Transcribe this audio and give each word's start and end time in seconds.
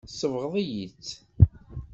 Tsebɣeḍ-iyi-tt. 0.09 1.09